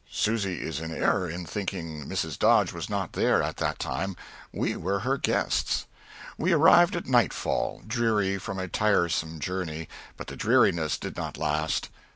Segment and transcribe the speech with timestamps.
[0.09, 2.39] Susy is in error in thinking Mrs.
[2.39, 4.15] Dodge was not there at that time;
[4.51, 5.85] we were her guests.
[6.39, 9.87] We arrived at nightfall, dreary from a tiresome journey;
[10.17, 11.89] but the dreariness did not last.